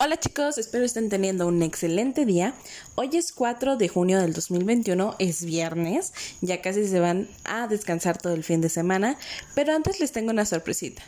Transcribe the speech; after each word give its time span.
Hola 0.00 0.18
chicos, 0.18 0.58
espero 0.58 0.84
estén 0.84 1.08
teniendo 1.08 1.46
un 1.46 1.62
excelente 1.62 2.26
día. 2.26 2.52
Hoy 2.96 3.10
es 3.12 3.32
4 3.32 3.76
de 3.76 3.88
junio 3.88 4.20
del 4.20 4.32
2021, 4.32 5.14
es 5.20 5.44
viernes, 5.44 6.12
ya 6.40 6.60
casi 6.60 6.88
se 6.88 6.98
van 6.98 7.28
a 7.44 7.68
descansar 7.68 8.18
todo 8.18 8.34
el 8.34 8.42
fin 8.42 8.60
de 8.60 8.68
semana, 8.68 9.16
pero 9.54 9.72
antes 9.72 10.00
les 10.00 10.10
tengo 10.10 10.32
una 10.32 10.46
sorpresita. 10.46 11.04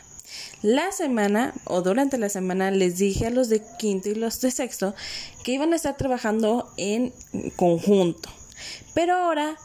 La 0.61 0.93
semana 0.93 1.53
o 1.65 1.81
durante 1.81 2.17
la 2.17 2.29
semana 2.29 2.71
les 2.71 2.97
dije 2.97 3.27
a 3.27 3.29
los 3.29 3.49
de 3.49 3.61
quinto 3.77 4.07
y 4.07 4.15
los 4.15 4.39
de 4.39 4.51
sexto 4.51 4.95
que 5.43 5.51
iban 5.51 5.73
a 5.73 5.75
estar 5.75 5.97
trabajando 5.97 6.71
en 6.77 7.13
conjunto, 7.57 8.29
pero 8.93 9.15
ahora 9.15 9.57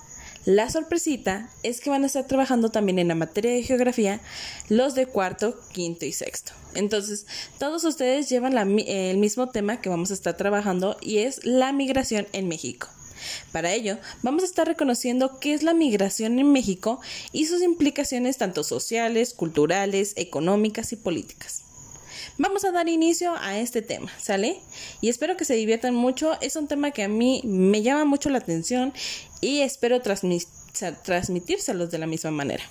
la 0.45 0.69
sorpresita 0.71 1.49
es 1.63 1.81
que 1.81 1.91
van 1.91 2.03
a 2.03 2.07
estar 2.07 2.27
trabajando 2.27 2.71
también 2.71 2.99
en 2.99 3.09
la 3.09 3.15
materia 3.15 3.53
de 3.53 3.63
geografía 3.63 4.21
los 4.69 4.95
de 4.95 5.07
cuarto, 5.07 5.59
quinto 5.73 6.05
y 6.05 6.13
sexto. 6.13 6.53
Entonces, 6.75 7.27
todos 7.59 7.85
ustedes 7.85 8.29
llevan 8.29 8.57
el 8.57 9.19
mismo 9.19 9.51
tema 9.51 9.81
que 9.81 9.89
vamos 9.89 10.11
a 10.11 10.15
estar 10.15 10.37
trabajando 10.37 10.97
y 11.01 11.19
es 11.19 11.45
la 11.45 11.73
migración 11.73 12.27
en 12.33 12.49
México. 12.49 12.89
Para 13.53 13.73
ello, 13.73 13.99
vamos 14.23 14.43
a 14.43 14.47
estar 14.47 14.67
reconociendo 14.67 15.39
qué 15.39 15.55
es 15.55 15.63
la 15.63 15.75
migración 15.75 16.39
en 16.41 16.51
México 16.51 17.01
y 17.31 17.47
sus 17.47 17.63
implicaciones 17.63 18.37
tanto 18.37 18.65
sociales, 18.65 19.35
culturales, 19.35 20.13
económicas 20.17 20.93
y 20.93 20.97
políticas. 20.97 21.63
Vamos 22.39 22.65
a 22.65 22.73
dar 22.73 22.89
inicio 22.89 23.35
a 23.37 23.59
este 23.59 23.83
tema, 23.83 24.11
¿sale? 24.19 24.61
Y 25.01 25.09
espero 25.09 25.37
que 25.37 25.45
se 25.45 25.55
diviertan 25.55 25.95
mucho. 25.95 26.41
Es 26.41 26.57
un 26.57 26.69
tema 26.69 26.91
que 26.91 27.03
a 27.03 27.09
mí 27.09 27.43
me 27.45 27.83
llama 27.83 28.05
mucho 28.05 28.31
la 28.31 28.39
atención 28.39 28.93
y 29.41 29.61
espero 29.61 30.01
transmitírselos 30.01 31.91
de 31.91 31.99
la 31.99 32.07
misma 32.07 32.31
manera. 32.31 32.65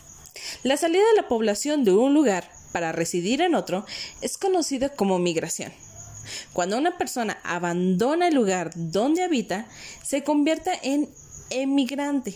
La 0.63 0.77
salida 0.77 1.03
de 1.13 1.21
la 1.21 1.27
población 1.27 1.83
de 1.83 1.93
un 1.93 2.13
lugar 2.13 2.49
para 2.71 2.91
residir 2.91 3.41
en 3.41 3.55
otro 3.55 3.85
es 4.21 4.37
conocida 4.37 4.89
como 4.89 5.19
migración. 5.19 5.71
Cuando 6.53 6.77
una 6.77 6.97
persona 6.97 7.39
abandona 7.43 8.27
el 8.27 8.35
lugar 8.35 8.71
donde 8.75 9.23
habita, 9.23 9.67
se 10.03 10.23
convierte 10.23 10.71
en 10.83 11.09
emigrante. 11.49 12.35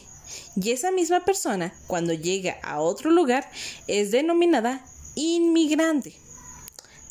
Y 0.56 0.72
esa 0.72 0.92
misma 0.92 1.24
persona, 1.24 1.74
cuando 1.88 2.14
llega 2.14 2.58
a 2.64 2.82
otro 2.82 3.12
lugar, 3.12 3.50
es 3.88 4.12
denominada 4.12 4.84
inmigrante. 5.16 6.16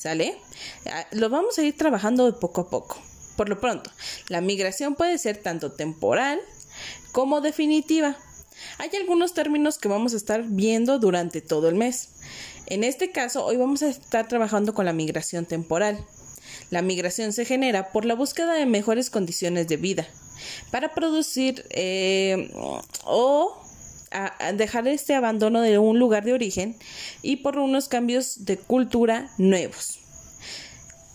¿Sale? 0.05 0.37
Ah, 0.85 1.07
lo 1.13 1.31
vamos 1.31 1.57
a 1.57 1.63
ir 1.63 1.79
trabajando 1.79 2.39
poco 2.39 2.61
a 2.61 2.69
poco. 2.69 3.01
Por 3.39 3.49
lo 3.49 3.59
pronto, 3.59 3.91
la 4.29 4.43
migración 4.43 4.97
puede 4.97 5.17
ser 5.17 5.39
tanto 5.39 5.73
temporal 5.73 6.39
como 7.13 7.41
definitiva. 7.41 8.15
Hay 8.77 8.91
algunos 9.01 9.33
términos 9.33 9.79
que 9.79 9.89
vamos 9.89 10.13
a 10.13 10.19
estar 10.19 10.43
viendo 10.43 10.99
durante 10.99 11.41
todo 11.41 11.71
el 11.71 11.77
mes. 11.77 12.11
En 12.67 12.85
este 12.85 13.13
caso, 13.13 13.47
hoy 13.47 13.57
vamos 13.57 13.83
a 13.83 13.89
estar 13.89 14.29
trabajando 14.29 14.75
con 14.75 14.85
la 14.85 14.93
migración 14.93 15.47
temporal. 15.47 16.05
La 16.69 16.83
migración 16.83 17.33
se 17.33 17.47
genera 17.47 17.91
por 17.91 18.05
la 18.05 18.15
búsqueda 18.15 18.53
de 18.53 18.67
mejores 18.67 19.09
condiciones 19.09 19.69
de 19.69 19.79
vida 19.79 20.07
para 20.71 20.93
producir 20.93 21.65
eh, 21.71 22.53
o 23.07 23.64
dejar 24.53 24.87
este 24.89 25.15
abandono 25.15 25.61
de 25.61 25.79
un 25.79 25.99
lugar 25.99 26.25
de 26.25 26.33
origen 26.33 26.77
y 27.23 27.37
por 27.37 27.59
unos 27.59 27.89
cambios 27.89 28.45
de 28.45 28.57
cultura 28.57 29.31
nuevos. 29.39 30.01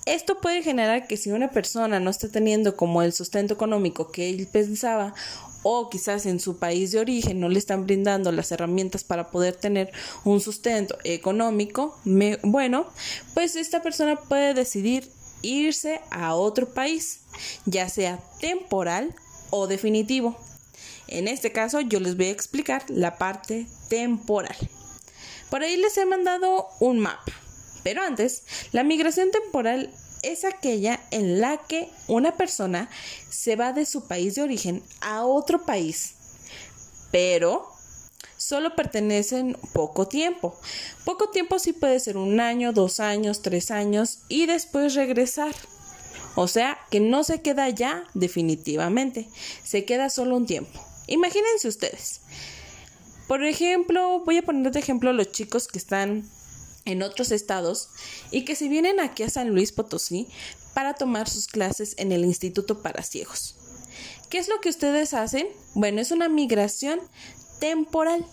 Esto 0.06 0.42
puede 0.42 0.64
generar 0.64 1.06
que 1.06 1.18
si 1.18 1.32
una 1.32 1.52
persona 1.52 2.00
no 2.00 2.10
está 2.10 2.30
teniendo 2.30 2.76
como 2.76 3.04
el 3.04 3.14
sustento 3.14 3.54
económico 3.54 4.12
que 4.12 4.30
él 4.30 4.48
pensaba 4.52 5.14
o 5.62 5.90
quizás 5.90 6.26
en 6.26 6.40
su 6.40 6.58
país 6.58 6.92
de 6.92 7.00
origen 7.00 7.40
no 7.40 7.50
le 7.50 7.60
están 7.60 7.86
brindando 7.86 8.32
las 8.32 8.52
herramientas 8.52 9.04
para 9.04 9.30
poder 9.30 9.56
tener 9.56 9.92
un 10.24 10.40
sustento 10.40 10.98
económico 11.04 11.96
bueno, 12.42 12.88
pues 13.34 13.56
esta 13.56 13.82
persona 13.82 14.16
puede 14.16 14.54
decidir 14.54 15.12
irse 15.42 16.02
a 16.10 16.36
otro 16.36 16.74
país, 16.74 17.22
ya 17.66 17.88
sea 17.90 18.20
temporal 18.40 19.14
o 19.52 19.68
definitivo. 19.68 20.38
En 21.12 21.28
este 21.28 21.52
caso 21.52 21.82
yo 21.82 22.00
les 22.00 22.16
voy 22.16 22.28
a 22.28 22.32
explicar 22.32 22.86
la 22.88 23.18
parte 23.18 23.66
temporal. 23.90 24.56
Por 25.50 25.64
ahí 25.64 25.76
les 25.78 25.98
he 25.98 26.06
mandado 26.06 26.68
un 26.80 27.00
mapa. 27.00 27.34
Pero 27.84 28.04
antes, 28.04 28.44
la 28.72 28.84
migración 28.84 29.32
temporal 29.32 29.92
es 30.22 30.46
aquella 30.46 31.00
en 31.12 31.42
la 31.42 31.58
que 31.58 31.90
una 32.08 32.36
persona 32.36 32.90
se 33.30 33.56
va 33.56 33.74
de 33.74 33.86
su 33.86 34.08
país 34.08 34.36
de 34.36 34.44
origen 34.44 34.84
a 35.02 35.26
otro 35.26 35.66
país, 35.66 36.14
pero 37.12 37.68
solo 38.38 38.76
pertenecen 38.76 39.58
poco 39.74 40.08
tiempo. 40.08 40.60
Poco 41.06 41.30
tiempo 41.30 41.58
sí 41.58 41.74
puede 41.74 42.00
ser 42.00 42.18
un 42.18 42.40
año, 42.40 42.74
dos 42.74 43.00
años, 43.00 43.42
tres 43.42 43.72
años 43.72 44.20
y 44.28 44.46
después 44.46 44.94
regresar. 44.94 45.56
O 46.36 46.48
sea 46.48 46.78
que 46.92 47.00
no 47.00 47.24
se 47.24 47.42
queda 47.42 47.70
ya 47.70 48.04
definitivamente, 48.14 49.28
se 49.64 49.86
queda 49.86 50.10
solo 50.10 50.36
un 50.36 50.46
tiempo. 50.46 50.89
Imagínense 51.10 51.68
ustedes. 51.68 52.22
Por 53.28 53.44
ejemplo, 53.44 54.24
voy 54.26 54.38
a 54.38 54.44
poner 54.44 54.72
de 54.72 54.80
ejemplo 54.80 55.10
a 55.10 55.14
los 55.14 55.32
chicos 55.32 55.68
que 55.68 55.78
están 55.78 56.30
en 56.86 57.04
otros 57.04 57.32
estados 57.32 57.90
y 58.32 58.46
que 58.46 58.56
se 58.56 58.70
vienen 58.70 59.00
aquí 59.00 59.24
a 59.24 59.30
San 59.30 59.50
Luis 59.50 59.72
Potosí 59.72 60.28
para 60.74 60.94
tomar 60.94 61.28
sus 61.30 61.48
clases 61.48 61.96
en 61.98 62.12
el 62.12 62.26
Instituto 62.26 62.82
para 62.82 63.04
Ciegos. 63.04 63.56
¿Qué 64.30 64.38
es 64.38 64.48
lo 64.48 64.62
que 64.62 64.70
ustedes 64.70 65.14
hacen? 65.14 65.48
Bueno, 65.74 66.00
es 66.00 66.12
una 66.12 66.30
migración 66.30 67.00
temporal. 67.60 68.26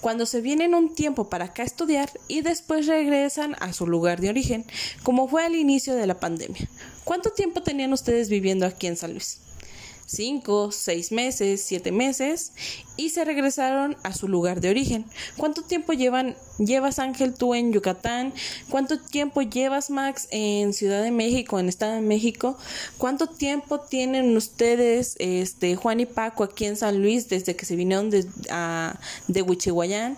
Cuando 0.00 0.26
se 0.26 0.40
vienen 0.40 0.74
un 0.74 0.94
tiempo 0.94 1.28
para 1.28 1.46
acá 1.46 1.62
estudiar 1.62 2.10
y 2.28 2.40
después 2.40 2.86
regresan 2.86 3.56
a 3.60 3.72
su 3.72 3.86
lugar 3.86 4.20
de 4.20 4.30
origen, 4.30 4.66
como 5.02 5.28
fue 5.28 5.44
al 5.44 5.54
inicio 5.54 5.94
de 5.94 6.06
la 6.06 6.20
pandemia. 6.20 6.68
¿Cuánto 7.04 7.30
tiempo 7.30 7.62
tenían 7.62 7.92
ustedes 7.92 8.28
viviendo 8.28 8.66
aquí 8.66 8.86
en 8.86 8.96
San 8.96 9.12
Luis? 9.12 9.40
Cinco, 10.06 10.70
seis 10.72 11.12
meses, 11.12 11.62
siete 11.62 11.92
meses 11.92 12.52
y 12.96 13.10
se 13.10 13.24
regresaron 13.24 13.96
a 14.02 14.12
su 14.12 14.28
lugar 14.28 14.60
de 14.60 14.70
origen. 14.70 15.04
¿Cuánto 15.36 15.62
tiempo 15.62 15.92
llevan, 15.92 16.36
llevas 16.58 16.98
Ángel 16.98 17.34
tú 17.34 17.54
en 17.54 17.72
Yucatán? 17.72 18.32
¿Cuánto 18.68 18.98
tiempo 18.98 19.42
llevas 19.42 19.90
Max 19.90 20.28
en 20.30 20.72
Ciudad 20.72 21.02
de 21.02 21.10
México, 21.10 21.58
en 21.58 21.68
Estado 21.68 21.94
de 21.94 22.02
México? 22.02 22.56
¿Cuánto 22.98 23.26
tiempo 23.26 23.80
tienen 23.80 24.36
ustedes, 24.36 25.16
este, 25.18 25.74
Juan 25.76 26.00
y 26.00 26.06
Paco 26.06 26.44
aquí 26.44 26.66
en 26.66 26.76
San 26.76 27.00
Luis 27.00 27.28
desde 27.28 27.56
que 27.56 27.66
se 27.66 27.74
vinieron 27.74 28.10
de, 28.10 28.26
a, 28.50 28.98
de 29.26 29.42
Huichihuayán? 29.42 30.16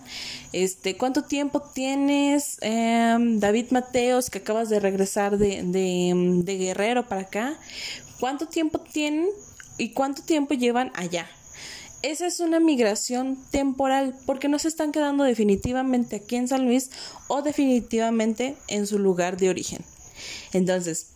Este, 0.52 0.96
¿cuánto 0.96 1.22
tiempo 1.22 1.60
tienes 1.60 2.58
em, 2.60 3.40
David 3.40 3.70
Mateos 3.70 4.30
que 4.30 4.38
acabas 4.38 4.68
de 4.68 4.80
regresar 4.80 5.38
de, 5.38 5.62
de 5.64 6.58
Guerrero 6.58 7.08
para 7.08 7.22
acá? 7.22 7.58
¿Cuánto 8.20 8.46
tiempo 8.46 8.78
tienen 8.78 9.28
y 9.78 9.90
cuánto 9.90 10.22
tiempo 10.22 10.54
llevan 10.54 10.92
allá. 10.94 11.28
Esa 12.02 12.26
es 12.26 12.40
una 12.40 12.60
migración 12.60 13.36
temporal 13.50 14.14
porque 14.26 14.48
no 14.48 14.58
se 14.58 14.68
están 14.68 14.92
quedando 14.92 15.24
definitivamente 15.24 16.16
aquí 16.16 16.36
en 16.36 16.46
San 16.46 16.64
Luis 16.64 16.90
o 17.26 17.42
definitivamente 17.42 18.56
en 18.68 18.86
su 18.86 18.98
lugar 18.98 19.36
de 19.38 19.48
origen. 19.48 19.84
Entonces, 20.52 21.08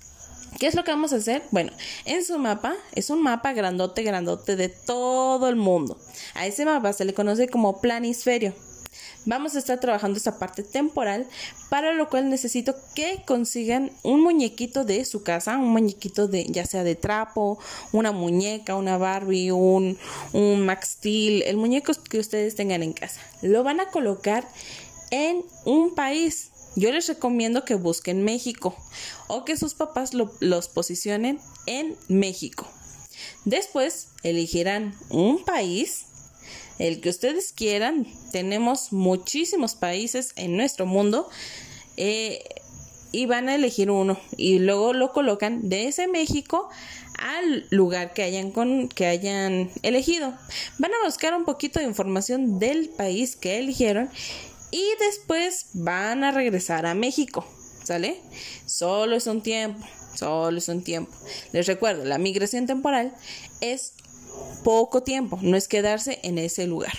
¿qué 0.58 0.66
es 0.66 0.74
lo 0.74 0.82
que 0.82 0.90
vamos 0.90 1.12
a 1.12 1.16
hacer? 1.16 1.42
Bueno, 1.50 1.72
en 2.06 2.24
su 2.24 2.38
mapa 2.38 2.74
es 2.94 3.10
un 3.10 3.22
mapa 3.22 3.52
grandote, 3.52 4.02
grandote 4.02 4.56
de 4.56 4.68
todo 4.68 5.48
el 5.48 5.56
mundo. 5.56 5.98
A 6.34 6.46
ese 6.46 6.64
mapa 6.64 6.92
se 6.92 7.04
le 7.04 7.14
conoce 7.14 7.48
como 7.48 7.80
planisferio 7.80 8.54
vamos 9.24 9.54
a 9.54 9.58
estar 9.58 9.80
trabajando 9.80 10.16
esta 10.16 10.38
parte 10.38 10.62
temporal, 10.62 11.26
para 11.68 11.92
lo 11.92 12.08
cual 12.08 12.30
necesito 12.30 12.74
que 12.94 13.22
consigan 13.26 13.92
un 14.02 14.22
muñequito 14.22 14.84
de 14.84 15.04
su 15.04 15.22
casa, 15.22 15.56
un 15.56 15.68
muñequito 15.68 16.28
de 16.28 16.46
ya 16.46 16.64
sea 16.64 16.84
de 16.84 16.94
trapo, 16.94 17.58
una 17.92 18.12
muñeca, 18.12 18.76
una 18.76 18.98
Barbie, 18.98 19.52
un, 19.52 19.98
un 20.32 20.64
Max 20.64 20.96
Steel, 20.98 21.42
el 21.42 21.56
muñeco 21.56 21.92
que 22.08 22.18
ustedes 22.18 22.54
tengan 22.54 22.82
en 22.82 22.92
casa. 22.92 23.20
Lo 23.42 23.62
van 23.62 23.80
a 23.80 23.86
colocar 23.86 24.48
en 25.10 25.44
un 25.64 25.94
país. 25.94 26.50
Yo 26.76 26.92
les 26.92 27.08
recomiendo 27.08 27.64
que 27.64 27.74
busquen 27.74 28.24
México 28.24 28.76
o 29.26 29.44
que 29.44 29.56
sus 29.56 29.74
papás 29.74 30.12
los 30.14 30.68
posicionen 30.68 31.40
en 31.66 31.96
México. 32.08 32.68
Después 33.44 34.08
elegirán 34.22 34.94
un 35.10 35.44
país 35.44 36.06
el 36.80 37.00
que 37.00 37.10
ustedes 37.10 37.52
quieran. 37.52 38.06
Tenemos 38.32 38.92
muchísimos 38.92 39.74
países 39.74 40.32
en 40.36 40.56
nuestro 40.56 40.86
mundo. 40.86 41.28
Eh, 41.96 42.42
y 43.12 43.26
van 43.26 43.48
a 43.48 43.56
elegir 43.56 43.90
uno 43.90 44.20
y 44.36 44.60
luego 44.60 44.92
lo 44.92 45.12
colocan 45.12 45.68
de 45.68 45.88
ese 45.88 46.06
México 46.06 46.68
al 47.18 47.66
lugar 47.70 48.14
que 48.14 48.22
hayan 48.22 48.52
que 48.88 49.06
hayan 49.06 49.70
elegido. 49.82 50.32
Van 50.78 50.92
a 50.94 51.06
buscar 51.06 51.34
un 51.34 51.44
poquito 51.44 51.80
de 51.80 51.86
información 51.86 52.58
del 52.58 52.88
país 52.88 53.36
que 53.36 53.58
eligieron 53.58 54.08
y 54.70 54.84
después 55.00 55.66
van 55.72 56.24
a 56.24 56.30
regresar 56.30 56.86
a 56.86 56.94
México, 56.94 57.44
¿sale? 57.82 58.20
Solo 58.66 59.16
es 59.16 59.26
un 59.26 59.42
tiempo, 59.42 59.84
solo 60.14 60.58
es 60.58 60.68
un 60.68 60.82
tiempo. 60.82 61.12
Les 61.52 61.66
recuerdo, 61.66 62.04
la 62.04 62.18
migración 62.18 62.66
temporal 62.66 63.12
es 63.60 63.94
poco 64.64 65.02
tiempo, 65.02 65.38
no 65.42 65.56
es 65.56 65.68
quedarse 65.68 66.20
en 66.22 66.38
ese 66.38 66.66
lugar. 66.66 66.92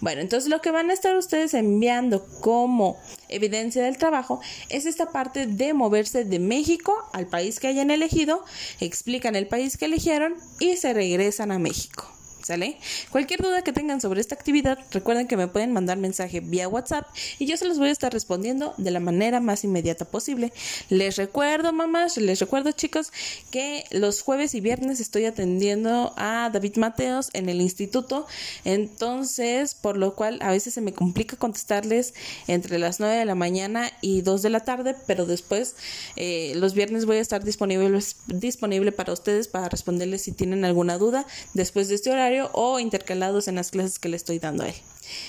Bueno, 0.00 0.20
entonces 0.20 0.48
lo 0.48 0.60
que 0.60 0.70
van 0.70 0.90
a 0.90 0.92
estar 0.92 1.16
ustedes 1.16 1.54
enviando 1.54 2.24
como 2.40 3.00
evidencia 3.28 3.82
del 3.82 3.98
trabajo 3.98 4.40
es 4.68 4.86
esta 4.86 5.10
parte 5.10 5.46
de 5.46 5.74
moverse 5.74 6.24
de 6.24 6.38
México 6.38 6.94
al 7.12 7.26
país 7.26 7.58
que 7.58 7.68
hayan 7.68 7.90
elegido, 7.90 8.44
explican 8.80 9.34
el 9.34 9.48
país 9.48 9.76
que 9.76 9.86
eligieron 9.86 10.34
y 10.60 10.76
se 10.76 10.92
regresan 10.92 11.50
a 11.50 11.58
México. 11.58 12.11
¿Sale? 12.42 12.76
Cualquier 13.10 13.40
duda 13.40 13.62
que 13.62 13.72
tengan 13.72 14.00
sobre 14.00 14.20
esta 14.20 14.34
actividad, 14.34 14.78
recuerden 14.90 15.28
que 15.28 15.36
me 15.36 15.46
pueden 15.46 15.72
mandar 15.72 15.96
mensaje 15.96 16.40
vía 16.40 16.66
WhatsApp 16.66 17.06
y 17.38 17.46
yo 17.46 17.56
se 17.56 17.66
los 17.66 17.78
voy 17.78 17.88
a 17.88 17.92
estar 17.92 18.12
respondiendo 18.12 18.74
de 18.78 18.90
la 18.90 18.98
manera 18.98 19.38
más 19.38 19.62
inmediata 19.62 20.04
posible. 20.04 20.52
Les 20.88 21.16
recuerdo, 21.16 21.72
mamás, 21.72 22.16
les 22.16 22.40
recuerdo, 22.40 22.72
chicos, 22.72 23.12
que 23.50 23.84
los 23.90 24.22
jueves 24.22 24.54
y 24.54 24.60
viernes 24.60 24.98
estoy 24.98 25.24
atendiendo 25.24 26.14
a 26.16 26.50
David 26.52 26.76
Mateos 26.76 27.30
en 27.32 27.48
el 27.48 27.60
instituto, 27.60 28.26
entonces, 28.64 29.74
por 29.74 29.96
lo 29.96 30.16
cual 30.16 30.38
a 30.42 30.50
veces 30.50 30.74
se 30.74 30.80
me 30.80 30.92
complica 30.92 31.36
contestarles 31.36 32.14
entre 32.48 32.78
las 32.78 32.98
9 32.98 33.16
de 33.16 33.24
la 33.24 33.36
mañana 33.36 33.90
y 34.00 34.22
2 34.22 34.42
de 34.42 34.50
la 34.50 34.60
tarde, 34.60 34.96
pero 35.06 35.26
después 35.26 35.76
eh, 36.16 36.54
los 36.56 36.74
viernes 36.74 37.06
voy 37.06 37.18
a 37.18 37.20
estar 37.20 37.44
disponible, 37.44 38.00
disponible 38.26 38.90
para 38.90 39.12
ustedes 39.12 39.46
para 39.46 39.68
responderles 39.68 40.22
si 40.22 40.32
tienen 40.32 40.64
alguna 40.64 40.98
duda 40.98 41.26
después 41.54 41.88
de 41.88 41.94
este 41.94 42.10
horario 42.10 42.31
o 42.52 42.78
intercalados 42.78 43.48
en 43.48 43.56
las 43.56 43.70
clases 43.70 43.98
que 43.98 44.08
le 44.08 44.16
estoy 44.16 44.38
dando 44.38 44.64
a 44.64 44.68
él. 44.68 44.74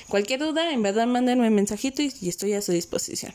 Cualquier 0.07 0.39
duda, 0.39 0.71
en 0.71 0.81
verdad, 0.81 1.07
mándenme 1.07 1.47
un 1.47 1.55
mensajito 1.55 2.01
y 2.01 2.29
estoy 2.29 2.53
a 2.53 2.61
su 2.61 2.71
disposición. 2.71 3.33